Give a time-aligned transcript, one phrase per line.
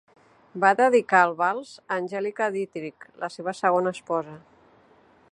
[0.61, 4.39] Va dedicar el vals a Angelika Dittrich, la seva segona esposa.